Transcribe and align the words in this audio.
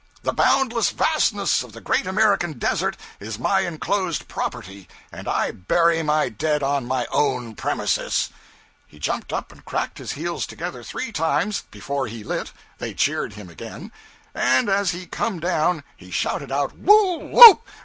The 0.23 0.33
boundless 0.33 0.89
vastness 0.89 1.61
of 1.61 1.73
the 1.73 1.79
great 1.79 2.07
American 2.07 2.53
desert 2.53 2.97
is 3.19 3.37
my 3.37 3.59
enclosed 3.59 4.27
property, 4.27 4.89
and 5.11 5.27
I 5.27 5.51
bury 5.51 6.01
my 6.01 6.27
dead 6.27 6.63
on 6.63 6.87
my 6.87 7.05
own 7.11 7.53
premises!' 7.53 8.31
He 8.87 8.97
jumped 8.97 9.31
up 9.31 9.51
and 9.51 9.63
cracked 9.63 9.99
his 9.99 10.13
heels 10.13 10.47
together 10.47 10.81
three 10.81 11.11
times 11.11 11.65
before 11.69 12.07
he 12.07 12.23
lit 12.23 12.51
(they 12.79 12.95
cheered 12.95 13.33
him 13.33 13.47
again), 13.47 13.91
and 14.33 14.69
as 14.69 14.89
he 14.89 15.05
come 15.05 15.39
down 15.39 15.83
he 15.95 16.09
shouted 16.09 16.51
out: 16.51 16.75
'Whoo 16.75 17.37
oop! 17.39 17.61